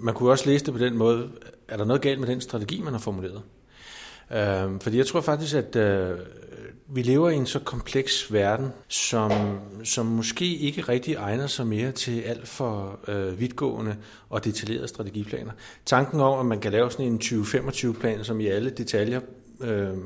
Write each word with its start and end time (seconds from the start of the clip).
man 0.00 0.14
kunne 0.14 0.30
også 0.30 0.46
læse 0.46 0.64
det 0.64 0.74
på 0.74 0.78
den 0.78 0.96
måde, 0.96 1.28
er 1.68 1.76
der 1.76 1.84
noget 1.84 2.02
galt 2.02 2.20
med 2.20 2.28
den 2.28 2.40
strategi, 2.40 2.80
man 2.80 2.92
har 2.92 3.00
formuleret? 3.00 3.42
Øh, 4.32 4.80
fordi 4.80 4.96
jeg 4.96 5.06
tror 5.06 5.20
faktisk, 5.20 5.54
at 5.54 5.76
øh, 5.76 6.18
vi 6.88 7.02
lever 7.02 7.30
i 7.30 7.34
en 7.34 7.46
så 7.46 7.58
kompleks 7.58 8.32
verden, 8.32 8.72
som, 8.88 9.32
som 9.84 10.06
måske 10.06 10.56
ikke 10.56 10.82
rigtig 10.82 11.14
egner 11.14 11.46
sig 11.46 11.66
mere 11.66 11.92
til 11.92 12.20
alt 12.20 12.48
for 12.48 12.98
øh, 13.08 13.40
vidtgående 13.40 13.96
og 14.28 14.44
detaljerede 14.44 14.88
strategiplaner. 14.88 15.52
Tanken 15.86 16.20
om, 16.20 16.38
at 16.38 16.46
man 16.46 16.60
kan 16.60 16.72
lave 16.72 16.90
sådan 16.90 17.06
en 17.06 17.20
2025-plan, 17.22 18.24
som 18.24 18.40
i 18.40 18.46
alle 18.46 18.70
detaljer 18.70 19.20
øh, 19.60 19.96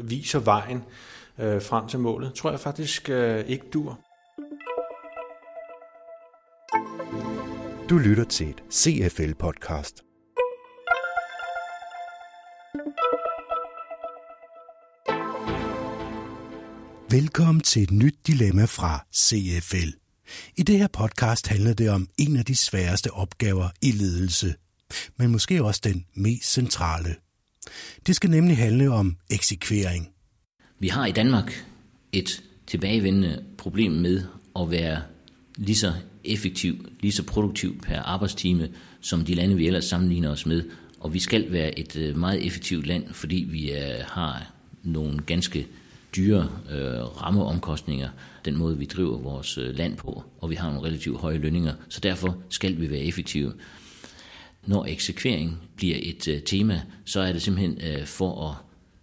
viser 0.00 0.38
vejen 0.38 0.84
øh, 1.38 1.62
frem 1.62 1.88
til 1.88 1.98
målet, 1.98 2.34
tror 2.34 2.50
jeg 2.50 2.60
faktisk 2.60 3.10
øh, 3.10 3.44
ikke 3.48 3.64
dur. 3.72 3.98
Du 7.90 7.98
lytter 7.98 8.24
til 8.24 8.48
et 8.48 8.62
CFL-podcast. 8.72 10.02
Velkommen 17.10 17.60
til 17.60 17.82
et 17.82 17.90
nyt 17.90 18.14
dilemma 18.26 18.64
fra 18.64 19.06
CFL. 19.14 19.90
I 20.56 20.62
det 20.62 20.78
her 20.78 20.88
podcast 20.88 21.48
handler 21.48 21.74
det 21.74 21.90
om 21.90 22.08
en 22.18 22.36
af 22.36 22.44
de 22.44 22.56
sværeste 22.56 23.10
opgaver 23.10 23.68
i 23.82 23.90
ledelse, 23.90 24.54
men 25.16 25.32
måske 25.32 25.64
også 25.64 25.80
den 25.84 26.06
mest 26.14 26.52
centrale. 26.52 27.14
Det 28.06 28.16
skal 28.16 28.30
nemlig 28.30 28.56
handle 28.56 28.90
om 28.90 29.16
eksekvering. 29.30 30.08
Vi 30.78 30.88
har 30.88 31.06
i 31.06 31.12
Danmark 31.12 31.66
et 32.12 32.42
tilbagevendende 32.66 33.44
problem 33.58 33.92
med 33.92 34.22
at 34.60 34.70
være 34.70 35.02
lige 35.56 35.76
så 35.76 35.92
effektiv, 36.24 36.88
lige 37.00 37.12
så 37.12 37.22
produktiv 37.22 37.80
per 37.80 37.98
arbejdstime, 37.98 38.68
som 39.00 39.24
de 39.24 39.34
lande, 39.34 39.56
vi 39.56 39.66
ellers 39.66 39.84
sammenligner 39.84 40.30
os 40.30 40.46
med. 40.46 40.64
Og 41.00 41.14
vi 41.14 41.18
skal 41.18 41.52
være 41.52 41.78
et 41.78 41.96
øh, 41.96 42.16
meget 42.16 42.46
effektivt 42.46 42.86
land, 42.86 43.12
fordi 43.12 43.46
vi 43.50 43.72
øh, 43.72 44.04
har 44.06 44.52
nogle 44.82 45.22
ganske 45.26 45.66
dyre 46.16 46.50
øh, 46.70 47.22
rammeomkostninger, 47.22 48.08
den 48.44 48.56
måde 48.56 48.78
vi 48.78 48.84
driver 48.84 49.18
vores 49.18 49.58
øh, 49.58 49.74
land 49.74 49.96
på, 49.96 50.24
og 50.40 50.50
vi 50.50 50.54
har 50.54 50.72
nogle 50.72 50.88
relativt 50.88 51.20
høje 51.20 51.38
lønninger, 51.38 51.74
så 51.88 52.00
derfor 52.00 52.36
skal 52.50 52.80
vi 52.80 52.90
være 52.90 53.00
effektive. 53.00 53.52
Når 54.66 54.84
eksekvering 54.84 55.58
bliver 55.76 55.96
et 56.02 56.28
øh, 56.28 56.42
tema, 56.42 56.82
så 57.04 57.20
er 57.20 57.32
det 57.32 57.42
simpelthen 57.42 57.78
øh, 57.80 58.06
for 58.06 58.50
at 58.50 58.56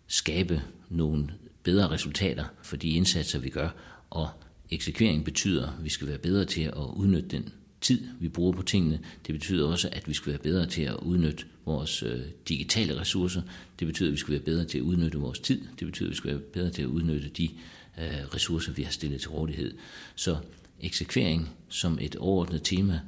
skabe 0.07 0.61
nogle 0.89 1.29
bedre 1.63 1.89
resultater 1.89 2.43
for 2.63 2.75
de 2.75 2.89
indsatser, 2.89 3.39
vi 3.39 3.49
gør, 3.49 3.69
og 4.09 4.29
eksekvering 4.71 5.25
betyder, 5.25 5.67
at 5.67 5.83
vi 5.83 5.89
skal 5.89 6.07
være 6.07 6.17
bedre 6.17 6.45
til 6.45 6.61
at 6.61 6.73
udnytte 6.95 7.29
den 7.29 7.49
tid, 7.81 8.07
vi 8.19 8.29
bruger 8.29 8.51
på 8.51 8.61
tingene. 8.61 8.99
Det 9.27 9.33
betyder 9.35 9.67
også, 9.67 9.89
at 9.91 10.07
vi 10.07 10.13
skal 10.13 10.29
være 10.29 10.41
bedre 10.41 10.65
til 10.65 10.81
at 10.81 10.95
udnytte 10.95 11.45
vores 11.65 12.03
øh, 12.03 12.21
digitale 12.49 12.99
ressourcer. 12.99 13.41
Det 13.79 13.87
betyder, 13.87 14.09
at 14.09 14.11
vi 14.11 14.17
skal 14.17 14.31
være 14.31 14.41
bedre 14.41 14.65
til 14.65 14.77
at 14.77 14.81
udnytte 14.81 15.17
vores 15.17 15.39
tid. 15.39 15.61
Det 15.79 15.87
betyder, 15.87 16.07
at 16.07 16.11
vi 16.11 16.15
skal 16.15 16.31
være 16.31 16.39
bedre 16.39 16.69
til 16.69 16.81
at 16.81 16.87
udnytte 16.87 17.29
de 17.29 17.49
øh, 17.97 18.33
ressourcer, 18.33 18.73
vi 18.73 18.83
har 18.83 18.91
stillet 18.91 19.21
til 19.21 19.29
rådighed. 19.29 19.73
Så 20.15 20.37
eksekvering 20.81 21.49
som 21.69 21.97
et 22.01 22.15
overordnet 22.15 22.63
tema 22.63 22.99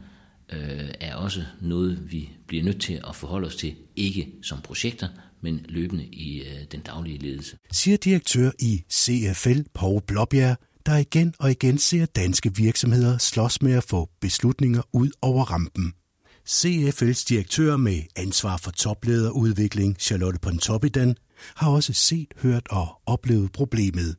øh, 0.54 0.90
er 1.00 1.16
også 1.16 1.44
noget, 1.62 2.12
vi 2.12 2.30
bliver 2.48 2.64
nødt 2.64 2.82
til 2.82 3.02
at 3.08 3.16
forholde 3.16 3.48
os 3.48 3.56
til, 3.56 3.76
ikke 3.96 4.28
som 4.42 4.62
projekter, 4.62 5.08
men 5.42 5.66
løbende 5.70 6.06
i 6.06 6.42
øh, 6.42 6.64
den 6.72 6.80
daglige 6.80 7.18
ledelse. 7.18 7.58
Siger 7.72 7.98
direktør 7.98 8.52
i 8.60 8.84
CFL, 8.92 9.62
Paul 9.74 10.02
Blåbjerg, 10.02 10.58
der 10.86 10.98
igen 10.98 11.34
og 11.40 11.52
igen 11.52 11.78
ser 11.78 12.06
danske 12.06 12.56
virksomheder 12.56 13.18
slås 13.18 13.62
med 13.62 13.74
at 13.74 13.84
få 13.84 14.10
beslutninger 14.22 14.82
ud 14.94 15.10
over 15.22 15.46
rampen. 15.46 15.94
CFL's 16.50 17.26
direktør 17.30 17.78
med 17.78 18.02
ansvar 18.16 18.58
for 18.58 18.72
toplederudvikling, 18.72 19.96
Charlotte 20.00 20.40
Pontoppidan, 20.40 21.16
har 21.56 21.70
også 21.70 21.94
set, 21.94 22.34
hørt 22.42 22.68
og 22.70 22.88
oplevet 23.06 23.52
problemet 23.52 24.16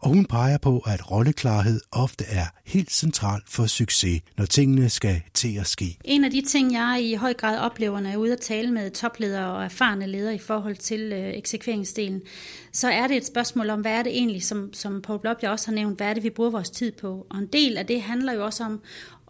og 0.00 0.08
hun 0.08 0.24
peger 0.24 0.58
på, 0.58 0.82
at 0.86 1.10
rolleklarhed 1.10 1.80
ofte 1.92 2.24
er 2.28 2.46
helt 2.64 2.92
central 2.92 3.40
for 3.46 3.66
succes, 3.66 4.22
når 4.36 4.44
tingene 4.44 4.88
skal 4.88 5.22
til 5.34 5.58
at 5.60 5.66
ske. 5.66 5.98
En 6.04 6.24
af 6.24 6.30
de 6.30 6.42
ting, 6.42 6.72
jeg 6.72 6.98
i 7.02 7.14
høj 7.14 7.34
grad 7.34 7.58
oplever, 7.58 8.00
når 8.00 8.08
jeg 8.08 8.14
er 8.14 8.18
ude 8.18 8.32
at 8.32 8.40
tale 8.40 8.70
med 8.70 8.90
topledere 8.90 9.52
og 9.52 9.64
erfarne 9.64 10.06
ledere 10.06 10.34
i 10.34 10.38
forhold 10.38 10.76
til 10.76 11.12
øh, 11.12 11.34
eksekveringsdelen, 11.34 12.22
så 12.72 12.88
er 12.88 13.06
det 13.06 13.16
et 13.16 13.26
spørgsmål 13.26 13.70
om, 13.70 13.80
hvad 13.80 13.92
er 13.92 14.02
det 14.02 14.12
egentlig, 14.12 14.42
som, 14.42 14.72
som 14.72 15.02
Paul 15.02 15.20
Blobje 15.20 15.50
også 15.50 15.66
har 15.66 15.74
nævnt, 15.74 15.96
hvad 15.96 16.06
er 16.06 16.14
det, 16.14 16.22
vi 16.22 16.30
bruger 16.30 16.50
vores 16.50 16.70
tid 16.70 16.92
på? 16.92 17.26
Og 17.30 17.38
en 17.38 17.46
del 17.46 17.76
af 17.76 17.86
det 17.86 18.02
handler 18.02 18.32
jo 18.32 18.44
også 18.44 18.64
om 18.64 18.80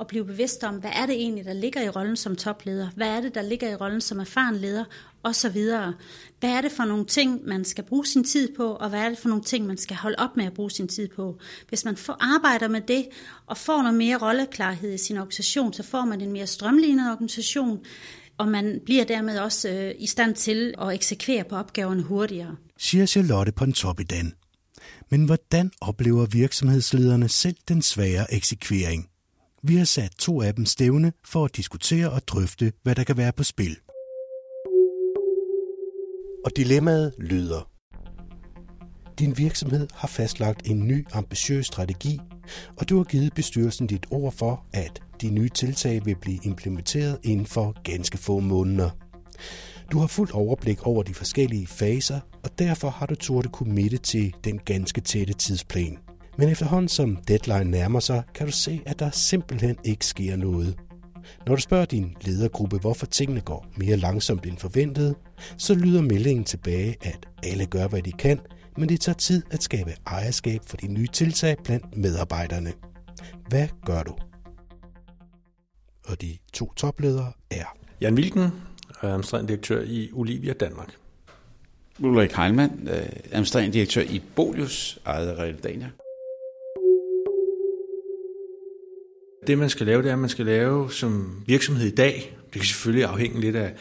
at 0.00 0.06
blive 0.06 0.25
bevidst 0.25 0.65
om, 0.65 0.75
hvad 0.75 0.91
er 0.95 1.06
det 1.06 1.15
egentlig, 1.15 1.45
der 1.45 1.53
ligger 1.53 1.83
i 1.83 1.89
rollen 1.89 2.16
som 2.16 2.37
topleder? 2.37 2.89
Hvad 2.97 3.09
er 3.09 3.21
det, 3.21 3.34
der 3.34 3.43
ligger 3.43 3.71
i 3.71 3.75
rollen 3.75 4.00
som 4.00 4.21
erfaren 4.21 4.56
leder? 4.56 4.84
Og 5.23 5.35
så 5.35 5.49
videre. 5.49 5.95
Hvad 6.41 6.51
er 6.51 6.61
det 6.61 6.73
for 6.73 6.85
nogle 6.85 7.05
ting, 7.05 7.41
man 7.45 7.65
skal 7.65 7.85
bruge 7.85 8.07
sin 8.07 8.25
tid 8.25 8.49
på, 8.57 8.73
og 8.73 8.89
hvad 8.89 9.01
er 9.01 9.09
det 9.09 9.19
for 9.19 9.29
nogle 9.29 9.45
ting, 9.45 9.67
man 9.67 9.77
skal 9.77 9.97
holde 9.97 10.17
op 10.19 10.37
med 10.37 10.45
at 10.45 10.53
bruge 10.53 10.71
sin 10.71 10.89
tid 10.89 11.09
på? 11.09 11.39
Hvis 11.69 11.85
man 11.85 11.97
får 11.97 12.17
arbejder 12.21 12.69
med 12.69 12.81
det, 12.81 13.09
og 13.47 13.57
får 13.57 13.83
noget 13.83 13.99
mere 13.99 14.17
rolleklarhed 14.17 14.95
i 14.95 14.99
sin 14.99 15.17
organisation, 15.17 15.73
så 15.73 15.83
får 15.83 16.05
man 16.05 16.21
en 16.21 16.33
mere 16.33 16.47
strømlignet 16.47 17.13
organisation, 17.13 17.79
og 18.39 18.49
man 18.49 18.81
bliver 18.85 19.05
dermed 19.05 19.39
også 19.39 19.69
øh, 19.69 19.95
i 19.99 20.07
stand 20.07 20.35
til 20.35 20.75
at 20.81 20.95
eksekvere 20.95 21.45
på 21.45 21.57
opgaverne 21.57 22.03
hurtigere. 22.03 22.57
Siger 22.79 23.07
Charlotte 23.07 23.53
Pontoppidan. 23.53 24.33
Men 25.11 25.25
hvordan 25.25 25.71
oplever 25.81 26.27
virksomhedslederne 26.27 27.29
selv 27.29 27.57
den 27.69 27.83
svære 27.83 28.35
eksekvering? 28.35 29.09
Vi 29.63 29.77
har 29.77 29.85
sat 29.85 30.11
to 30.19 30.43
af 30.43 30.55
dem 30.55 30.67
stævne 30.67 31.13
for 31.25 31.45
at 31.45 31.57
diskutere 31.57 32.11
og 32.11 32.29
drøfte, 32.29 32.73
hvad 32.83 32.95
der 32.95 33.05
kan 33.05 33.17
være 33.17 33.33
på 33.33 33.45
spil. 33.45 33.77
Og 36.45 36.56
dilemmaet 36.56 37.12
lyder. 37.19 37.71
Din 39.19 39.39
virksomhed 39.39 39.89
har 39.95 40.09
fastlagt 40.09 40.71
en 40.71 40.89
ny 40.89 41.06
ambitiøs 41.12 41.67
strategi, 41.67 42.21
og 42.77 42.89
du 42.89 42.97
har 42.97 43.05
givet 43.05 43.34
bestyrelsen 43.34 43.87
dit 43.87 44.06
ord 44.11 44.33
for, 44.33 44.65
at 44.73 45.03
de 45.21 45.31
nye 45.31 45.49
tiltag 45.49 46.05
vil 46.05 46.17
blive 46.21 46.39
implementeret 46.43 47.19
inden 47.23 47.47
for 47.47 47.83
ganske 47.83 48.19
få 48.19 48.41
måneder. 48.41 48.91
Du 49.93 49.99
har 49.99 50.06
fuldt 50.06 50.33
overblik 50.33 50.87
over 50.87 51.03
de 51.03 51.15
forskellige 51.15 51.67
faser, 51.67 52.21
og 52.43 52.59
derfor 52.59 52.91
har 52.91 53.07
du 53.07 53.15
turde 53.15 53.49
kommitte 53.49 53.99
til 53.99 54.34
den 54.45 54.59
ganske 54.59 55.01
tætte 55.01 55.33
tidsplan– 55.33 55.99
men 56.41 56.49
efterhånden 56.49 56.89
som 56.89 57.17
deadline 57.17 57.71
nærmer 57.71 58.01
sig, 58.01 58.22
kan 58.34 58.47
du 58.47 58.53
se, 58.53 58.81
at 58.87 58.99
der 58.99 59.11
simpelthen 59.11 59.77
ikke 59.84 60.07
sker 60.07 60.37
noget. 60.37 60.77
Når 61.47 61.55
du 61.55 61.61
spørger 61.61 61.85
din 61.85 62.17
ledergruppe, 62.21 62.79
hvorfor 62.79 63.07
tingene 63.07 63.41
går 63.41 63.67
mere 63.77 63.97
langsomt 63.97 64.47
end 64.47 64.59
forventet, 64.59 65.15
så 65.59 65.75
lyder 65.75 66.03
meldingen 66.03 66.45
tilbage, 66.45 66.97
at 67.03 67.29
alle 67.43 67.67
gør, 67.67 67.89
hvad 67.89 68.03
de 68.03 68.13
kan, 68.13 68.41
men 68.77 68.89
det 68.89 69.01
tager 69.01 69.17
tid 69.17 69.43
at 69.51 69.63
skabe 69.63 69.95
ejerskab 70.07 70.61
for 70.67 70.77
de 70.77 70.89
nye 70.89 71.07
tiltag 71.07 71.57
blandt 71.65 71.97
medarbejderne. 71.97 72.73
Hvad 73.49 73.69
gør 73.87 74.03
du? 74.03 74.15
Og 76.07 76.21
de 76.21 76.39
to 76.53 76.73
topledere 76.73 77.33
er 77.51 77.77
Jan 78.01 78.15
Wilken, 78.15 78.51
administrerende 79.03 79.49
direktør 79.49 79.83
i 79.83 80.11
Olivia 80.13 80.53
Danmark. 80.53 80.89
Ulrik 81.99 82.33
Heilmann, 82.33 82.89
øh, 82.89 83.07
administrerende 83.31 83.73
direktør 83.73 84.03
i 84.03 84.23
Bolius, 84.37 84.99
ejet 85.07 85.29
af 85.29 85.39
Realdania. 85.39 85.91
Det 89.47 89.59
man 89.59 89.71
skal 89.71 89.87
lave, 89.87 90.03
det 90.03 90.09
er, 90.09 90.12
at 90.12 90.19
man 90.19 90.28
skal 90.28 90.47
lave 90.47 90.93
som 90.93 91.43
virksomhed 91.47 91.87
i 91.87 91.95
dag, 91.95 92.37
det 92.45 92.61
kan 92.61 92.65
selvfølgelig 92.65 93.05
afhænge 93.05 93.41
lidt 93.41 93.56
af 93.56 93.75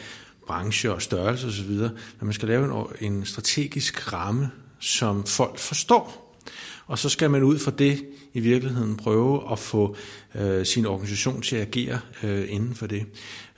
branche 0.46 0.92
og 0.92 1.02
størrelse 1.02 1.46
osv., 1.46 1.70
men 1.70 1.90
man 2.20 2.32
skal 2.32 2.48
lave 2.48 2.90
en, 3.00 3.12
en 3.12 3.24
strategisk 3.24 4.12
ramme, 4.12 4.50
som 4.78 5.26
folk 5.26 5.58
forstår. 5.58 6.36
Og 6.86 6.98
så 6.98 7.08
skal 7.08 7.30
man 7.30 7.42
ud 7.42 7.58
fra 7.58 7.70
det 7.78 8.04
i 8.34 8.40
virkeligheden 8.40 8.96
prøve 8.96 9.52
at 9.52 9.58
få 9.58 9.96
øh, 10.34 10.66
sin 10.66 10.86
organisation 10.86 11.42
til 11.42 11.56
at 11.56 11.62
agere 11.62 12.00
øh, 12.22 12.46
inden 12.48 12.74
for 12.74 12.86
det. 12.86 13.06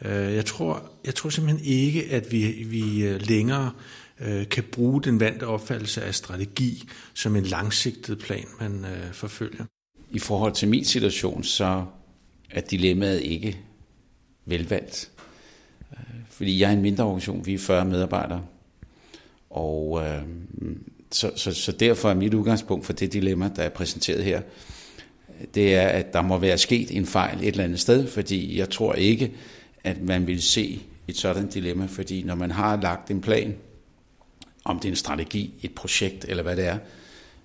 Øh, 0.04 0.34
jeg, 0.34 0.44
tror, 0.44 0.90
jeg 1.04 1.14
tror 1.14 1.30
simpelthen 1.30 1.64
ikke, 1.64 2.04
at 2.10 2.32
vi, 2.32 2.66
vi 2.66 3.04
øh, 3.06 3.20
længere 3.20 3.72
øh, 4.20 4.48
kan 4.48 4.64
bruge 4.72 5.02
den 5.02 5.20
vante 5.20 5.46
opfattelse 5.46 6.02
af 6.02 6.14
strategi 6.14 6.88
som 7.14 7.36
en 7.36 7.44
langsigtet 7.44 8.18
plan, 8.18 8.46
man 8.60 8.84
øh, 8.84 9.12
forfølger. 9.12 9.64
I 10.12 10.18
forhold 10.18 10.52
til 10.52 10.68
min 10.68 10.84
situation, 10.84 11.44
så 11.44 11.84
er 12.50 12.60
dilemmaet 12.60 13.20
ikke 13.20 13.58
velvalgt. 14.44 15.10
Øh, 15.92 15.98
fordi 16.30 16.60
jeg 16.60 16.68
er 16.68 16.72
en 16.72 16.82
mindre 16.82 17.04
organisation, 17.04 17.46
vi 17.46 17.54
er 17.54 17.58
40 17.58 17.84
medarbejdere. 17.84 18.44
Og 19.50 20.04
øh, 20.04 20.22
så, 21.10 21.30
så, 21.36 21.54
så 21.54 21.72
derfor 21.72 22.10
er 22.10 22.14
mit 22.14 22.34
udgangspunkt 22.34 22.86
for 22.86 22.92
det 22.92 23.12
dilemma, 23.12 23.50
der 23.56 23.62
er 23.62 23.68
præsenteret 23.68 24.24
her, 24.24 24.42
det 25.54 25.74
er, 25.74 25.88
at 25.88 26.12
der 26.12 26.22
må 26.22 26.38
være 26.38 26.58
sket 26.58 26.96
en 26.96 27.06
fejl 27.06 27.38
et 27.38 27.46
eller 27.46 27.64
andet 27.64 27.80
sted, 27.80 28.06
fordi 28.06 28.58
jeg 28.58 28.70
tror 28.70 28.94
ikke, 28.94 29.32
at 29.84 30.02
man 30.02 30.26
vil 30.26 30.42
se 30.42 30.82
et 31.08 31.16
sådan 31.16 31.48
dilemma, 31.48 31.86
fordi 31.86 32.22
når 32.22 32.34
man 32.34 32.50
har 32.50 32.80
lagt 32.80 33.10
en 33.10 33.20
plan, 33.20 33.54
om 34.64 34.78
det 34.78 34.84
er 34.84 34.92
en 34.92 34.96
strategi, 34.96 35.54
et 35.62 35.74
projekt 35.74 36.24
eller 36.28 36.42
hvad 36.42 36.56
det 36.56 36.66
er, 36.66 36.78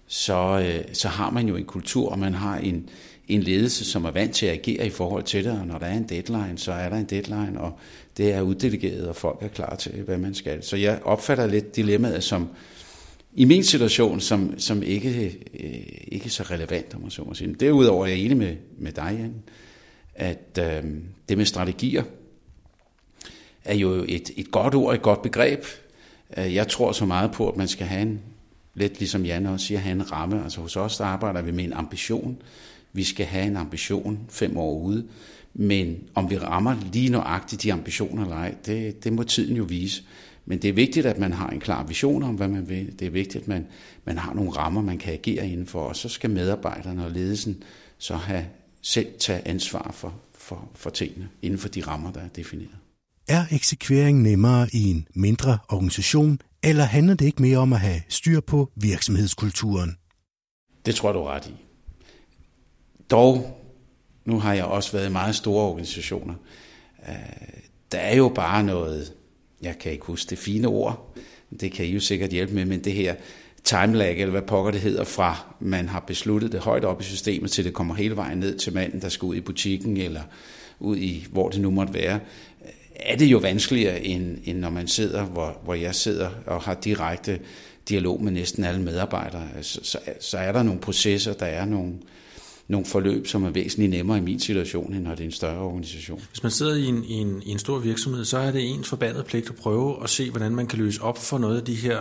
så, 0.07 0.59
øh, 0.65 0.93
så 0.93 1.07
har 1.07 1.29
man 1.29 1.47
jo 1.47 1.55
en 1.55 1.65
kultur, 1.65 2.09
og 2.09 2.19
man 2.19 2.33
har 2.33 2.57
en, 2.57 2.89
en 3.27 3.43
ledelse, 3.43 3.85
som 3.85 4.05
er 4.05 4.11
vant 4.11 4.35
til 4.35 4.45
at 4.45 4.53
agere 4.53 4.85
i 4.87 4.89
forhold 4.89 5.23
til 5.23 5.43
det, 5.45 5.59
og 5.59 5.67
når 5.67 5.77
der 5.77 5.85
er 5.85 5.97
en 5.97 6.09
deadline, 6.09 6.53
så 6.57 6.71
er 6.71 6.89
der 6.89 6.97
en 6.97 7.05
deadline, 7.05 7.61
og 7.61 7.79
det 8.17 8.33
er 8.33 8.41
uddelegeret, 8.41 9.07
og 9.07 9.15
folk 9.15 9.37
er 9.41 9.47
klar 9.47 9.75
til, 9.75 9.91
hvad 9.91 10.17
man 10.17 10.33
skal. 10.33 10.63
Så 10.63 10.77
jeg 10.77 10.99
opfatter 11.03 11.47
lidt 11.47 11.75
dilemmaet 11.75 12.23
som, 12.23 12.49
i 13.33 13.45
min 13.45 13.63
situation, 13.63 14.19
som, 14.19 14.59
som 14.59 14.83
ikke, 14.83 15.37
øh, 15.59 15.81
ikke 16.07 16.29
så 16.29 16.43
relevant, 16.43 16.95
om 16.95 17.01
man 17.01 17.11
så 17.11 17.23
må 17.23 17.33
sige. 17.33 17.53
Derudover 17.53 18.05
er 18.05 18.09
jeg 18.09 18.19
enig 18.19 18.37
med, 18.37 18.55
med 18.77 18.91
dig, 18.91 19.17
Jan, 19.19 19.33
at 20.15 20.59
øh, 20.59 20.83
det 21.29 21.37
med 21.37 21.45
strategier 21.45 22.03
er 23.65 23.75
jo 23.75 24.05
et, 24.07 24.31
et 24.37 24.51
godt 24.51 24.75
ord, 24.75 24.95
et 24.95 25.01
godt 25.01 25.21
begreb. 25.21 25.63
Øh, 26.37 26.55
jeg 26.55 26.67
tror 26.67 26.91
så 26.91 27.05
meget 27.05 27.31
på, 27.31 27.49
at 27.49 27.57
man 27.57 27.67
skal 27.67 27.87
have 27.87 28.01
en, 28.01 28.21
lidt 28.77 28.99
ligesom 28.99 29.25
Jan 29.25 29.45
også 29.45 29.65
siger, 29.65 29.79
have 29.79 29.91
en 29.91 30.11
ramme. 30.11 30.43
Altså 30.43 30.61
hos 30.61 30.75
os, 30.75 30.97
der 30.97 31.05
arbejder 31.05 31.41
vi 31.41 31.51
med 31.51 31.63
en 31.63 31.73
ambition. 31.73 32.37
Vi 32.93 33.03
skal 33.03 33.25
have 33.25 33.45
en 33.45 33.57
ambition 33.57 34.19
fem 34.29 34.57
år 34.57 34.79
ude. 34.79 35.05
Men 35.53 35.97
om 36.15 36.29
vi 36.29 36.37
rammer 36.37 36.75
lige 36.93 37.09
nøjagtigt 37.09 37.63
de 37.63 37.73
ambitioner 37.73 38.23
eller 38.23 38.35
ej, 38.35 38.55
det, 38.65 39.03
det 39.03 39.13
må 39.13 39.23
tiden 39.23 39.57
jo 39.57 39.63
vise. 39.63 40.03
Men 40.45 40.61
det 40.61 40.69
er 40.69 40.73
vigtigt, 40.73 41.05
at 41.05 41.19
man 41.19 41.33
har 41.33 41.49
en 41.49 41.59
klar 41.59 41.83
vision 41.83 42.23
om, 42.23 42.35
hvad 42.35 42.47
man 42.47 42.69
vil. 42.69 42.99
Det 42.99 43.07
er 43.07 43.11
vigtigt, 43.11 43.41
at 43.41 43.47
man, 43.47 43.65
man 44.05 44.17
har 44.17 44.33
nogle 44.33 44.51
rammer, 44.51 44.81
man 44.81 44.97
kan 44.97 45.13
agere 45.13 45.49
indenfor. 45.49 45.81
Og 45.81 45.95
så 45.95 46.09
skal 46.09 46.29
medarbejderne 46.29 47.05
og 47.05 47.11
ledelsen 47.11 47.63
så 47.97 48.15
have 48.15 48.45
selv 48.81 49.07
tage 49.19 49.47
ansvar 49.47 49.91
for, 49.93 50.13
for, 50.37 50.69
for 50.75 50.89
tingene 50.89 51.29
inden 51.41 51.59
for 51.59 51.69
de 51.69 51.81
rammer, 51.81 52.11
der 52.11 52.19
er 52.19 52.27
defineret. 52.27 52.77
Er 53.27 53.45
eksekvering 53.51 54.21
nemmere 54.21 54.67
i 54.73 54.89
en 54.89 55.07
mindre 55.13 55.57
organisation, 55.69 56.41
eller 56.63 56.83
handler 56.83 57.13
det 57.13 57.25
ikke 57.25 57.41
mere 57.41 57.57
om 57.57 57.73
at 57.73 57.79
have 57.79 58.01
styr 58.09 58.39
på 58.39 58.71
virksomhedskulturen? 58.75 59.97
Det 60.85 60.95
tror 60.95 61.11
du 61.11 61.23
ret 61.23 61.47
i. 61.47 61.53
Dog, 63.11 63.61
nu 64.25 64.39
har 64.39 64.53
jeg 64.53 64.65
også 64.65 64.91
været 64.91 65.09
i 65.09 65.11
meget 65.11 65.35
store 65.35 65.65
organisationer. 65.65 66.33
Øh, 67.09 67.15
der 67.91 67.97
er 67.97 68.15
jo 68.15 68.31
bare 68.35 68.63
noget, 68.63 69.13
jeg 69.61 69.77
kan 69.79 69.91
ikke 69.91 70.05
huske 70.05 70.29
det 70.29 70.37
fine 70.37 70.67
ord, 70.67 71.15
det 71.59 71.71
kan 71.71 71.85
I 71.85 71.89
jo 71.89 71.99
sikkert 71.99 72.29
hjælpe 72.29 72.53
med, 72.53 72.65
men 72.65 72.83
det 72.83 72.93
her 72.93 73.15
time 73.63 73.95
lag, 73.95 74.19
eller 74.19 74.31
hvad 74.31 74.41
pokker 74.41 74.71
det 74.71 74.81
hedder, 74.81 75.03
fra 75.03 75.53
man 75.59 75.89
har 75.89 75.99
besluttet 75.99 76.51
det 76.51 76.59
højt 76.59 76.85
op 76.85 77.01
i 77.01 77.03
systemet, 77.03 77.51
til 77.51 77.65
det 77.65 77.73
kommer 77.73 77.95
hele 77.95 78.15
vejen 78.15 78.37
ned 78.37 78.57
til 78.57 78.73
manden, 78.73 79.01
der 79.01 79.09
skal 79.09 79.25
ud 79.25 79.35
i 79.35 79.41
butikken, 79.41 79.97
eller 79.97 80.21
ud 80.79 80.97
i, 80.97 81.27
hvor 81.31 81.49
det 81.49 81.61
nu 81.61 81.71
måtte 81.71 81.93
være, 81.93 82.19
er 82.99 83.15
det 83.15 83.25
jo 83.25 83.37
vanskeligere, 83.37 84.03
end, 84.03 84.37
end 84.45 84.59
når 84.59 84.69
man 84.69 84.87
sidder, 84.87 85.25
hvor, 85.25 85.61
hvor 85.63 85.73
jeg 85.73 85.95
sidder 85.95 86.29
og 86.45 86.61
har 86.61 86.73
direkte 86.73 87.39
dialog 87.89 88.23
med 88.23 88.31
næsten 88.31 88.63
alle 88.63 88.81
medarbejdere. 88.81 89.47
Så, 89.61 89.79
så, 89.83 89.99
så 90.19 90.37
er 90.37 90.51
der 90.51 90.63
nogle 90.63 90.81
processer, 90.81 91.33
der 91.33 91.45
er 91.45 91.65
nogle, 91.65 91.93
nogle 92.67 92.85
forløb, 92.85 93.27
som 93.27 93.43
er 93.43 93.49
væsentligt 93.49 93.89
nemmere 93.89 94.17
i 94.17 94.21
min 94.21 94.39
situation, 94.39 94.93
end 94.93 95.03
når 95.03 95.11
det 95.11 95.19
er 95.19 95.25
en 95.25 95.31
større 95.31 95.59
organisation. 95.59 96.21
Hvis 96.29 96.43
man 96.43 96.51
sidder 96.51 96.75
i 96.75 96.85
en, 96.85 97.03
i 97.03 97.13
en, 97.13 97.41
i 97.45 97.49
en 97.49 97.59
stor 97.59 97.79
virksomhed, 97.79 98.25
så 98.25 98.37
er 98.37 98.51
det 98.51 98.69
en 98.69 98.83
forbandet 98.83 99.25
pligt 99.25 99.49
at 99.49 99.55
prøve 99.55 100.03
at 100.03 100.09
se, 100.09 100.29
hvordan 100.29 100.55
man 100.55 100.67
kan 100.67 100.79
løse 100.79 101.01
op 101.01 101.17
for 101.17 101.37
noget 101.37 101.57
af 101.57 101.65
de 101.65 101.75
her 101.75 101.99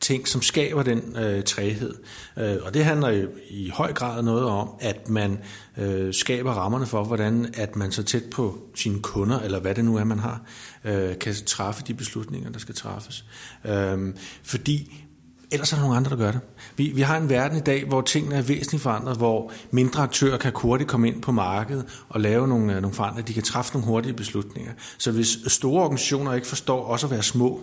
ting, 0.00 0.28
som 0.28 0.42
skaber 0.42 0.82
den 0.82 1.16
øh, 1.16 1.42
træhed. 1.42 1.94
Øh, 2.36 2.56
og 2.62 2.74
det 2.74 2.84
handler 2.84 3.08
i, 3.08 3.26
i 3.50 3.68
høj 3.68 3.92
grad 3.92 4.22
noget 4.22 4.44
om, 4.44 4.68
at 4.80 5.08
man 5.08 5.38
øh, 5.76 6.14
skaber 6.14 6.52
rammerne 6.52 6.86
for, 6.86 7.04
hvordan 7.04 7.54
at 7.54 7.76
man 7.76 7.92
så 7.92 8.02
tæt 8.02 8.24
på 8.30 8.58
sine 8.74 9.00
kunder, 9.00 9.40
eller 9.40 9.60
hvad 9.60 9.74
det 9.74 9.84
nu 9.84 9.96
er, 9.96 10.04
man 10.04 10.18
har, 10.18 10.42
øh, 10.84 11.18
kan 11.18 11.34
træffe 11.46 11.82
de 11.86 11.94
beslutninger, 11.94 12.50
der 12.50 12.58
skal 12.58 12.74
træffes. 12.74 13.24
Øh, 13.64 14.14
fordi 14.42 15.04
ellers 15.50 15.72
er 15.72 15.76
der 15.76 15.82
nogle 15.82 15.96
andre, 15.96 16.10
der 16.10 16.16
gør 16.16 16.30
det. 16.30 16.40
Vi, 16.76 16.92
vi 16.94 17.00
har 17.00 17.16
en 17.16 17.28
verden 17.28 17.58
i 17.58 17.60
dag, 17.60 17.84
hvor 17.84 18.00
tingene 18.00 18.34
er 18.34 18.42
væsentligt 18.42 18.82
forandret, 18.82 19.16
hvor 19.16 19.52
mindre 19.70 20.02
aktører 20.02 20.38
kan 20.38 20.52
hurtigt 20.54 20.90
komme 20.90 21.08
ind 21.08 21.22
på 21.22 21.32
markedet 21.32 21.84
og 22.08 22.20
lave 22.20 22.48
nogle, 22.48 22.74
øh, 22.74 22.82
nogle 22.82 22.94
forandringer. 22.94 23.26
De 23.26 23.34
kan 23.34 23.42
træffe 23.42 23.72
nogle 23.72 23.86
hurtige 23.86 24.14
beslutninger. 24.14 24.72
Så 24.98 25.12
hvis 25.12 25.38
store 25.46 25.82
organisationer 25.82 26.34
ikke 26.34 26.46
forstår 26.46 26.84
også 26.84 27.06
at 27.06 27.10
være 27.10 27.22
små, 27.22 27.62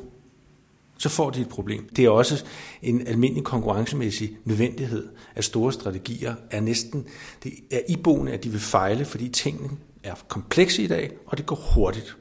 så 0.98 1.10
får 1.10 1.30
de 1.30 1.42
et 1.42 1.50
problem. 1.50 1.90
Det 1.96 2.06
er 2.06 2.10
også 2.10 2.46
en 2.82 3.08
almindelig 3.08 3.44
konkurrencemæssig 3.44 4.38
nødvendighed, 4.46 5.08
at 5.36 5.44
store 5.44 5.74
strategier 5.74 6.36
er 6.52 6.62
næsten, 6.62 7.06
det 7.44 7.54
er 7.72 7.80
iboende, 7.90 8.32
at 8.32 8.44
de 8.44 8.50
vil 8.50 8.60
fejle, 8.60 9.06
fordi 9.06 9.30
tingene 9.30 9.70
er 10.04 10.14
komplekse 10.28 10.84
i 10.84 10.88
dag, 10.88 11.12
og 11.26 11.38
det 11.38 11.46
går 11.46 11.56
hurtigt. 11.56 12.18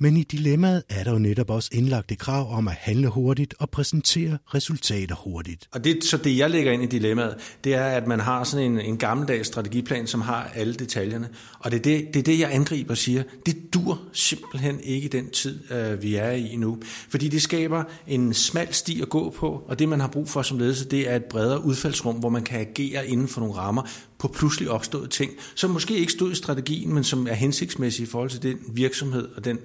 Men 0.00 0.16
i 0.16 0.22
dilemmaet 0.22 0.82
er 0.88 1.04
der 1.04 1.12
jo 1.12 1.18
netop 1.18 1.50
også 1.50 1.70
indlagt 1.72 2.12
et 2.12 2.18
krav 2.18 2.56
om 2.56 2.68
at 2.68 2.74
handle 2.74 3.08
hurtigt 3.08 3.54
og 3.58 3.70
præsentere 3.70 4.38
resultater 4.54 5.14
hurtigt. 5.14 5.68
Og 5.72 5.84
det, 5.84 6.04
så 6.04 6.16
det, 6.16 6.38
jeg 6.38 6.50
lægger 6.50 6.72
ind 6.72 6.82
i 6.82 6.86
dilemmaet, 6.86 7.36
det 7.64 7.74
er, 7.74 7.84
at 7.84 8.06
man 8.06 8.20
har 8.20 8.44
sådan 8.44 8.72
en, 8.72 8.80
en 8.80 8.96
gammeldags 8.96 9.48
strategiplan, 9.48 10.06
som 10.06 10.20
har 10.20 10.50
alle 10.54 10.74
detaljerne. 10.74 11.28
Og 11.58 11.70
det 11.70 11.78
er 11.78 11.82
det, 11.82 12.14
det 12.14 12.20
er 12.20 12.22
det, 12.22 12.40
jeg 12.40 12.54
angriber 12.54 12.90
og 12.90 12.96
siger, 12.96 13.22
det 13.46 13.74
dur 13.74 14.00
simpelthen 14.12 14.80
ikke 14.80 15.04
i 15.04 15.08
den 15.08 15.30
tid, 15.30 15.72
øh, 15.72 16.02
vi 16.02 16.14
er 16.14 16.30
i 16.30 16.56
nu. 16.56 16.78
Fordi 17.08 17.28
det 17.28 17.42
skaber 17.42 17.84
en 18.06 18.34
smal 18.34 18.74
sti 18.74 19.02
at 19.02 19.08
gå 19.08 19.30
på, 19.30 19.64
og 19.68 19.78
det, 19.78 19.88
man 19.88 20.00
har 20.00 20.08
brug 20.08 20.28
for 20.28 20.42
som 20.42 20.58
ledelse, 20.58 20.88
det 20.88 21.10
er 21.10 21.16
et 21.16 21.24
bredere 21.24 21.64
udfaldsrum, 21.64 22.16
hvor 22.16 22.28
man 22.28 22.42
kan 22.42 22.60
agere 22.60 23.08
inden 23.08 23.28
for 23.28 23.40
nogle 23.40 23.56
rammer, 23.56 23.82
på 24.18 24.28
pludselig 24.28 24.70
opståede 24.70 25.08
ting, 25.08 25.32
som 25.54 25.70
måske 25.70 25.94
ikke 25.94 26.12
stod 26.12 26.32
i 26.32 26.34
strategien, 26.34 26.94
men 26.94 27.04
som 27.04 27.26
er 27.26 27.34
hensigtsmæssige 27.34 28.06
i 28.06 28.10
forhold 28.10 28.30
til 28.30 28.42
den 28.42 28.58
virksomhed 28.68 29.28
og 29.36 29.44
den, 29.44 29.58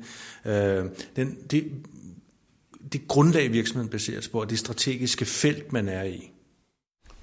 øh, 0.45 0.85
den, 1.15 1.37
det, 1.51 1.71
det 2.93 3.07
grundlag, 3.07 3.51
virksomheden 3.51 3.89
baseres 3.89 4.27
på, 4.27 4.41
og 4.41 4.49
det 4.49 4.59
strategiske 4.59 5.25
felt, 5.25 5.73
man 5.73 5.89
er 5.89 6.03
i. 6.03 6.31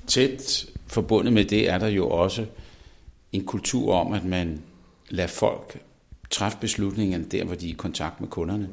Tæt 0.07 0.67
forbundet 0.87 1.33
med 1.33 1.45
det 1.45 1.69
er 1.69 1.79
der 1.79 1.89
jo 1.89 2.09
også 2.09 2.47
en 3.33 3.45
kultur 3.45 3.95
om, 3.95 4.13
at 4.13 4.25
man 4.25 4.63
lader 5.09 5.29
folk 5.29 5.79
træffe 6.31 6.59
beslutningerne 6.61 7.25
der, 7.25 7.45
hvor 7.45 7.55
de 7.55 7.67
er 7.67 7.71
i 7.71 7.77
kontakt 7.79 8.21
med 8.21 8.29
kunderne, 8.29 8.69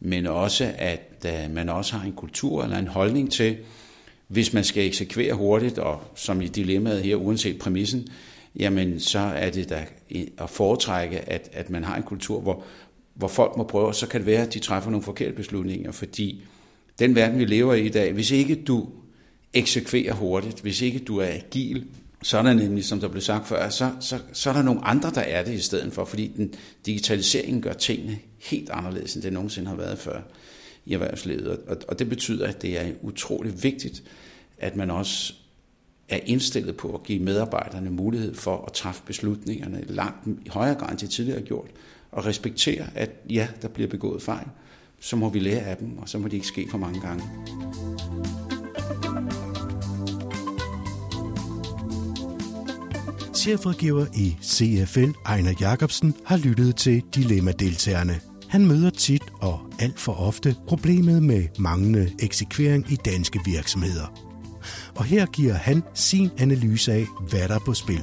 men 0.00 0.26
også, 0.26 0.74
at 0.78 1.26
øh, 1.26 1.50
man 1.50 1.68
også 1.68 1.96
har 1.96 2.06
en 2.06 2.12
kultur 2.12 2.64
eller 2.64 2.78
en 2.78 2.88
holdning 2.88 3.32
til, 3.32 3.56
hvis 4.28 4.52
man 4.52 4.64
skal 4.64 4.86
eksekvere 4.86 5.34
hurtigt, 5.34 5.78
og 5.78 6.02
som 6.14 6.40
i 6.40 6.48
dilemmaet 6.48 7.02
her, 7.02 7.16
uanset 7.16 7.58
præmissen, 7.58 8.08
jamen 8.56 9.00
så 9.00 9.18
er 9.18 9.50
det 9.50 9.70
da 9.70 9.86
at 10.38 10.50
foretrække, 10.50 11.20
at, 11.20 11.48
at 11.52 11.70
man 11.70 11.84
har 11.84 11.96
en 11.96 12.02
kultur, 12.02 12.40
hvor, 12.40 12.64
hvor 13.14 13.28
folk 13.28 13.56
må 13.56 13.64
prøve, 13.64 13.86
og 13.86 13.94
så 13.94 14.06
kan 14.06 14.20
det 14.20 14.26
være, 14.26 14.42
at 14.42 14.54
de 14.54 14.58
træffer 14.58 14.90
nogle 14.90 15.04
forkerte 15.04 15.32
beslutninger, 15.32 15.92
fordi 15.92 16.42
den 16.98 17.14
verden, 17.14 17.38
vi 17.38 17.44
lever 17.44 17.74
i 17.74 17.86
i 17.86 17.88
dag, 17.88 18.12
hvis 18.12 18.30
ikke 18.30 18.54
du 18.54 18.88
eksekverer 19.54 20.14
hurtigt, 20.14 20.60
hvis 20.60 20.80
ikke 20.80 20.98
du 20.98 21.18
er 21.18 21.26
agil, 21.26 21.84
så 22.22 22.38
er 22.38 22.42
der 22.42 22.54
nemlig, 22.54 22.84
som 22.84 23.00
der 23.00 23.08
blev 23.08 23.22
sagt 23.22 23.48
før, 23.48 23.68
så, 23.68 23.90
så, 24.00 24.18
så 24.32 24.50
er 24.50 24.54
der 24.54 24.62
nogle 24.62 24.84
andre, 24.84 25.10
der 25.10 25.20
er 25.20 25.44
det 25.44 25.54
i 25.54 25.60
stedet 25.60 25.92
for, 25.92 26.04
fordi 26.04 26.32
den 26.36 26.54
digitalisering 26.86 27.62
gør 27.62 27.72
tingene 27.72 28.18
helt 28.38 28.70
anderledes, 28.70 29.14
end 29.14 29.22
det 29.22 29.32
nogensinde 29.32 29.68
har 29.68 29.76
været 29.76 29.98
før 29.98 30.20
i 30.86 30.94
erhvervslivet. 30.94 31.48
Og, 31.48 31.76
og 31.88 31.98
det 31.98 32.08
betyder, 32.08 32.46
at 32.46 32.62
det 32.62 32.80
er 32.80 32.92
utroligt 33.02 33.62
vigtigt, 33.62 34.02
at 34.58 34.76
man 34.76 34.90
også 34.90 35.34
er 36.08 36.20
indstillet 36.24 36.76
på 36.76 36.94
at 36.94 37.02
give 37.02 37.22
medarbejderne 37.22 37.90
mulighed 37.90 38.34
for 38.34 38.64
at 38.66 38.72
træffe 38.72 39.02
beslutningerne 39.06 39.84
langt 39.88 40.26
i 40.26 40.48
højere 40.48 40.74
grad, 40.74 40.90
end 40.90 40.98
de 40.98 41.06
tidligere 41.06 41.38
har 41.38 41.46
gjort, 41.46 41.70
og 42.12 42.26
respektere, 42.26 42.86
at 42.94 43.10
ja, 43.30 43.48
der 43.62 43.68
bliver 43.68 43.88
begået 43.88 44.22
fejl, 44.22 44.46
så 45.00 45.16
må 45.16 45.28
vi 45.28 45.38
lære 45.38 45.60
af 45.60 45.76
dem, 45.76 45.98
og 45.98 46.08
så 46.08 46.18
må 46.18 46.28
de 46.28 46.36
ikke 46.36 46.46
ske 46.46 46.66
for 46.70 46.78
mange 46.78 47.00
gange. 47.00 47.24
Chefrådgiver 53.34 54.06
i 54.16 54.36
CFL, 54.42 55.10
Ejner 55.26 55.54
Jacobsen, 55.60 56.14
har 56.24 56.36
lyttet 56.36 56.76
til 56.76 57.02
Dilemma-deltagerne. 57.14 58.20
Han 58.48 58.66
møder 58.66 58.90
tit 58.90 59.22
og 59.46 59.60
alt 59.78 60.00
for 60.00 60.12
ofte 60.12 60.54
problemet 60.66 61.22
med 61.22 61.44
manglende 61.58 62.12
eksekvering 62.22 62.92
i 62.92 62.96
danske 62.96 63.40
virksomheder. 63.44 64.06
Og 64.94 65.04
her 65.04 65.26
giver 65.26 65.54
han 65.54 65.82
sin 65.94 66.30
analyse 66.38 66.92
af, 66.92 67.06
hvad 67.30 67.48
der 67.48 67.54
er 67.54 67.58
på 67.66 67.74
spil. 67.74 68.00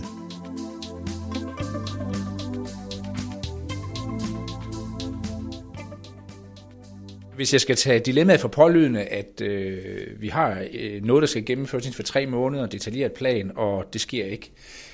Hvis 7.35 7.53
jeg 7.53 7.62
skal 7.62 7.75
tage 7.75 8.00
dilemmaet 8.00 8.39
for 8.39 8.47
pålydende, 8.47 9.01
at 9.01 9.41
øh, 9.41 10.21
vi 10.21 10.27
har 10.27 10.63
øh, 10.73 11.03
noget, 11.03 11.21
der 11.21 11.27
skal 11.27 11.45
gennemføres 11.45 11.85
inden 11.85 11.95
for 11.95 12.03
tre 12.03 12.25
måneder, 12.25 12.65
detaljeret 12.65 13.12
plan, 13.12 13.51
og 13.55 13.85
det 13.93 14.01
sker 14.01 14.25
ikke, 14.25 14.51
øh, 14.55 14.92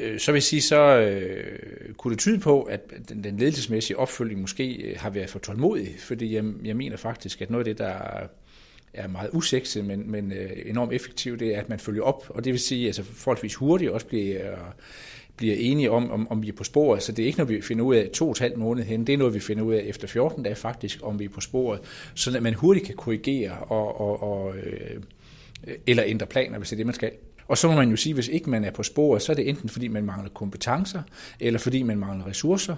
Øh, 0.00 0.20
så 0.20 0.32
vil 0.32 0.36
jeg 0.36 0.42
sige, 0.42 0.62
så 0.62 0.98
øh, 0.98 1.94
kunne 1.94 2.10
det 2.10 2.18
tyde 2.18 2.38
på, 2.38 2.62
at 2.62 2.80
den, 3.08 3.24
den 3.24 3.36
ledelsesmæssige 3.36 3.98
opfølging 3.98 4.40
måske 4.40 4.74
øh, 4.74 4.96
har 4.98 5.10
været 5.10 5.30
for 5.30 5.38
tålmodig, 5.38 5.94
fordi 5.98 6.34
jeg, 6.34 6.44
jeg 6.64 6.76
mener 6.76 6.96
faktisk, 6.96 7.42
at 7.42 7.50
noget 7.50 7.66
af 7.66 7.74
det, 7.74 7.78
der 7.78 8.28
er 8.94 9.08
meget 9.08 9.30
usekset, 9.32 9.84
men, 9.84 10.10
men 10.10 10.32
øh, 10.32 10.50
enormt 10.66 10.92
effektivt, 10.92 11.40
det 11.40 11.54
er, 11.54 11.60
at 11.60 11.68
man 11.68 11.78
følger 11.78 12.02
op, 12.02 12.26
og 12.28 12.44
det 12.44 12.52
vil 12.52 12.60
sige, 12.60 12.82
at 12.82 12.98
altså, 12.98 13.02
forholdsvis 13.02 13.54
hurtigt 13.54 13.90
også 13.90 14.06
bliver, 14.06 14.52
øh, 14.52 14.58
bliver 15.36 15.56
enige 15.58 15.90
om, 15.90 16.10
om, 16.10 16.28
om 16.30 16.42
vi 16.42 16.48
er 16.48 16.52
på 16.52 16.64
sporet. 16.64 17.02
Så 17.02 17.12
det 17.12 17.22
er 17.22 17.26
ikke 17.26 17.38
noget, 17.38 17.56
vi 17.56 17.60
finder 17.60 17.84
ud 17.84 17.94
af 17.94 18.10
to 18.14 18.24
og 18.24 18.30
et 18.30 18.38
halvt 18.38 18.56
måned 18.56 18.84
hen. 18.84 19.06
Det 19.06 19.12
er 19.12 19.16
noget, 19.16 19.34
vi 19.34 19.40
finder 19.40 19.62
ud 19.62 19.74
af 19.74 19.82
efter 19.86 20.08
14 20.08 20.42
dage 20.42 20.54
faktisk, 20.54 20.98
om 21.02 21.18
vi 21.18 21.24
er 21.24 21.28
på 21.28 21.40
sporet, 21.40 21.80
så 22.14 22.36
at 22.36 22.42
man 22.42 22.54
hurtigt 22.54 22.86
kan 22.86 22.94
korrigere 22.94 23.58
og, 23.58 24.00
og, 24.00 24.22
og, 24.22 24.56
øh, 24.56 25.00
eller 25.86 26.02
ændre 26.06 26.26
planer, 26.26 26.58
hvis 26.58 26.68
det 26.68 26.76
er 26.76 26.78
det, 26.78 26.86
man 26.86 26.94
skal. 26.94 27.10
Og 27.48 27.58
så 27.58 27.68
må 27.68 27.74
man 27.74 27.90
jo 27.90 27.96
sige, 27.96 28.10
at 28.10 28.16
hvis 28.16 28.28
ikke 28.28 28.50
man 28.50 28.64
er 28.64 28.70
på 28.70 28.82
sporet, 28.82 29.22
så 29.22 29.32
er 29.32 29.36
det 29.36 29.48
enten 29.48 29.68
fordi 29.68 29.88
man 29.88 30.04
mangler 30.04 30.30
kompetencer, 30.30 31.02
eller 31.40 31.58
fordi 31.58 31.82
man 31.82 31.98
mangler 31.98 32.26
ressourcer. 32.26 32.76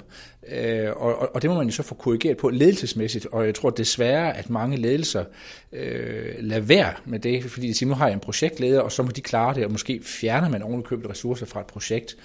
Øh, 0.49 0.91
og, 0.97 1.35
og 1.35 1.43
det 1.43 1.51
må 1.51 1.57
man 1.57 1.67
jo 1.67 1.73
så 1.73 1.83
få 1.83 1.95
korrigeret 1.95 2.37
på 2.37 2.49
ledelsesmæssigt. 2.49 3.27
Og 3.27 3.47
jeg 3.47 3.55
tror 3.55 3.71
desværre, 3.71 4.37
at 4.37 4.51
mange 4.51 4.77
ledelser 4.77 5.25
øh, 5.73 6.35
lader 6.41 6.61
være 6.61 6.93
med 7.05 7.19
det, 7.19 7.45
fordi 7.45 7.69
de 7.69 7.75
siger, 7.75 7.89
nu 7.89 7.95
har 7.95 8.07
jeg 8.07 8.15
en 8.15 8.21
projektleder, 8.21 8.81
og 8.81 8.93
så 8.93 9.03
må 9.03 9.09
de 9.09 9.21
klare 9.21 9.55
det, 9.55 9.65
og 9.65 9.73
måske 9.73 10.01
fjerner 10.05 10.49
man 10.49 10.63
ovenikøbet 10.63 11.11
ressourcer 11.11 11.47
fra 11.47 11.61
et 11.61 11.67
projekt. 11.67 12.17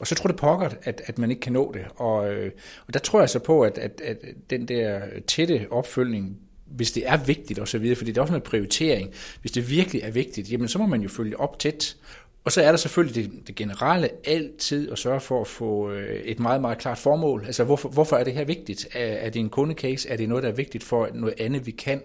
Og 0.00 0.06
så 0.06 0.14
tror 0.14 0.28
det 0.28 0.36
pokker, 0.36 0.70
at, 0.82 1.02
at 1.06 1.18
man 1.18 1.30
ikke 1.30 1.40
kan 1.40 1.52
nå 1.52 1.72
det. 1.74 1.84
Og, 1.96 2.32
øh, 2.32 2.52
og 2.86 2.94
der 2.94 3.00
tror 3.00 3.20
jeg 3.20 3.30
så 3.30 3.38
på, 3.38 3.62
at, 3.62 3.78
at, 3.78 4.00
at 4.04 4.16
den 4.50 4.68
der 4.68 5.00
tætte 5.26 5.66
opfølgning 5.70 6.38
hvis 6.76 6.92
det 6.92 7.02
er 7.06 7.16
vigtigt 7.16 7.58
og 7.58 7.68
så 7.68 7.78
videre, 7.78 7.96
fordi 7.96 8.10
det 8.10 8.18
er 8.18 8.22
også 8.22 8.32
noget 8.32 8.42
prioritering. 8.42 9.10
Hvis 9.40 9.52
det 9.52 9.70
virkelig 9.70 10.02
er 10.02 10.10
vigtigt, 10.10 10.52
jamen 10.52 10.68
så 10.68 10.78
må 10.78 10.86
man 10.86 11.00
jo 11.00 11.08
følge 11.08 11.40
op 11.40 11.58
tæt. 11.58 11.96
Og 12.44 12.52
så 12.52 12.62
er 12.62 12.70
der 12.70 12.76
selvfølgelig 12.76 13.24
det, 13.24 13.46
det 13.46 13.54
generelle 13.54 14.08
altid 14.24 14.92
at 14.92 14.98
sørge 14.98 15.20
for 15.20 15.40
at 15.40 15.46
få 15.46 15.90
øh, 15.90 16.20
et 16.20 16.40
meget, 16.40 16.60
meget 16.60 16.78
klart 16.78 16.98
formål. 16.98 17.44
Altså 17.46 17.64
hvorfor, 17.64 17.88
hvorfor 17.88 18.16
er 18.16 18.24
det 18.24 18.32
her 18.32 18.44
vigtigt? 18.44 18.88
Er, 18.92 19.04
er 19.04 19.30
det 19.30 19.40
en 19.40 19.50
kundecase? 19.50 20.08
Er 20.08 20.16
det 20.16 20.28
noget, 20.28 20.44
der 20.44 20.50
er 20.50 20.54
vigtigt 20.54 20.84
for 20.84 21.08
noget 21.14 21.34
andet, 21.40 21.66
vi 21.66 21.70
kan? 21.70 22.00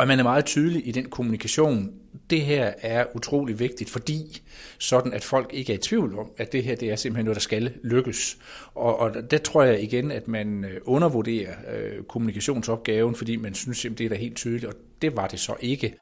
Og 0.00 0.08
man 0.08 0.18
er 0.18 0.22
meget 0.22 0.44
tydelig 0.44 0.88
i 0.88 0.92
den 0.92 1.04
kommunikation. 1.04 1.92
Det 2.30 2.40
her 2.40 2.72
er 2.80 3.04
utrolig 3.14 3.58
vigtigt, 3.58 3.90
fordi 3.90 4.42
sådan 4.78 5.12
at 5.12 5.24
folk 5.24 5.50
ikke 5.52 5.72
er 5.72 5.76
i 5.76 5.80
tvivl 5.80 6.18
om, 6.18 6.30
at 6.36 6.52
det 6.52 6.64
her 6.64 6.76
det 6.76 6.90
er 6.90 6.96
simpelthen 6.96 7.24
noget, 7.24 7.36
der 7.36 7.40
skal 7.40 7.72
lykkes. 7.84 8.38
Og, 8.74 8.98
og 8.98 9.30
der 9.30 9.38
tror 9.38 9.62
jeg 9.62 9.82
igen, 9.82 10.10
at 10.10 10.28
man 10.28 10.64
øh, 10.64 10.80
undervurderer 10.84 11.54
øh, 11.74 12.02
kommunikationsopgaven, 12.02 13.14
fordi 13.14 13.36
man 13.36 13.54
synes, 13.54 13.78
simpelthen, 13.78 14.08
det 14.08 14.14
er 14.14 14.16
da 14.16 14.22
helt 14.22 14.36
tydeligt, 14.36 14.64
og 14.64 14.74
det 15.02 15.16
var 15.16 15.26
det 15.26 15.40
så 15.40 15.54
ikke. 15.60 15.94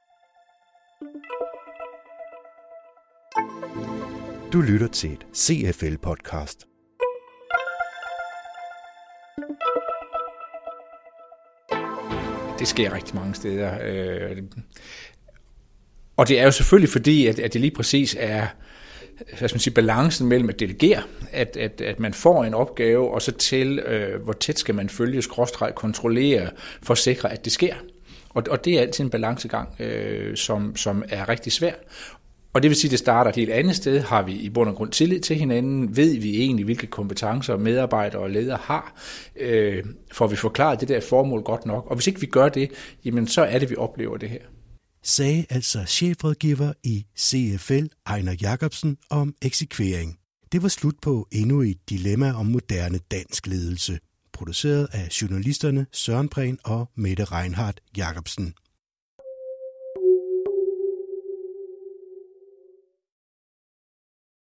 Du 4.52 4.60
lytter 4.60 4.88
til 4.88 5.12
et 5.12 5.26
CFL-podcast. 5.34 6.67
Det 12.58 12.68
sker 12.68 12.92
rigtig 12.92 13.14
mange 13.14 13.34
steder. 13.34 13.78
Øh, 13.84 14.42
og 16.16 16.28
det 16.28 16.40
er 16.40 16.44
jo 16.44 16.50
selvfølgelig 16.50 16.90
fordi, 16.90 17.26
at, 17.26 17.38
at 17.38 17.52
det 17.52 17.60
lige 17.60 17.70
præcis 17.70 18.16
er 18.18 18.46
hvad 19.38 19.48
skal 19.48 19.54
man 19.54 19.60
sige, 19.60 19.74
balancen 19.74 20.28
mellem 20.28 20.48
at 20.48 20.60
delegere, 20.60 21.02
at, 21.32 21.56
at, 21.56 21.80
at 21.80 22.00
man 22.00 22.14
får 22.14 22.44
en 22.44 22.54
opgave, 22.54 23.10
og 23.10 23.22
så 23.22 23.32
til, 23.32 23.78
øh, 23.78 24.22
hvor 24.22 24.32
tæt 24.32 24.58
skal 24.58 24.74
man 24.74 24.88
følge, 24.88 25.22
skråstreg, 25.22 25.74
kontrollere, 25.74 26.50
for 26.82 26.92
at 26.92 26.98
sikre, 26.98 27.32
at 27.32 27.44
det 27.44 27.52
sker. 27.52 27.74
Og, 28.28 28.42
og 28.50 28.64
det 28.64 28.74
er 28.74 28.80
altid 28.80 29.04
en 29.04 29.10
balancegang, 29.10 29.80
øh, 29.80 30.36
som, 30.36 30.76
som 30.76 31.04
er 31.08 31.28
rigtig 31.28 31.52
svær. 31.52 31.72
Og 32.52 32.62
det 32.62 32.68
vil 32.68 32.76
sige, 32.76 32.88
at 32.88 32.90
det 32.90 32.98
starter 32.98 33.30
et 33.30 33.36
helt 33.36 33.50
andet 33.50 33.76
sted. 33.76 34.00
Har 34.00 34.22
vi 34.22 34.32
i 34.32 34.48
bund 34.48 34.68
og 34.68 34.76
grund 34.76 34.92
tillid 34.92 35.20
til 35.20 35.36
hinanden? 35.36 35.96
Ved 35.96 36.20
vi 36.20 36.40
egentlig, 36.40 36.64
hvilke 36.64 36.86
kompetencer 36.86 37.56
medarbejdere 37.56 38.22
og 38.22 38.30
ledere 38.30 38.58
har? 38.62 39.00
Øh, 39.36 39.84
får 40.12 40.26
vi 40.26 40.36
forklaret 40.36 40.80
det 40.80 40.88
der 40.88 41.00
formål 41.00 41.42
godt 41.42 41.66
nok? 41.66 41.86
Og 41.86 41.96
hvis 41.96 42.06
ikke 42.06 42.20
vi 42.20 42.26
gør 42.26 42.48
det, 42.48 42.70
jamen 43.04 43.26
så 43.26 43.42
er 43.42 43.58
det, 43.58 43.70
vi 43.70 43.76
oplever 43.76 44.16
det 44.16 44.30
her. 44.30 44.40
Sagde 45.02 45.46
altså 45.50 45.84
chefrådgiver 45.84 46.72
i 46.84 47.06
CFL, 47.18 47.86
Ejner 48.06 48.34
Jacobsen, 48.42 48.96
om 49.10 49.34
eksekvering. 49.42 50.18
Det 50.52 50.62
var 50.62 50.68
slut 50.68 50.94
på 51.02 51.28
endnu 51.32 51.62
et 51.62 51.78
dilemma 51.90 52.32
om 52.32 52.46
moderne 52.46 52.98
dansk 53.10 53.46
ledelse, 53.46 53.98
produceret 54.32 54.88
af 54.92 55.22
journalisterne 55.22 55.86
Søren 55.92 56.28
Prehn 56.28 56.58
og 56.64 56.90
Mette 56.94 57.24
Reinhardt 57.24 57.80
Jacobsen. 57.96 58.54